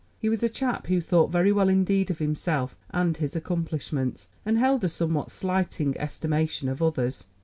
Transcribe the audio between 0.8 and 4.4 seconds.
who thought very well indeed of himself and his accomplishments,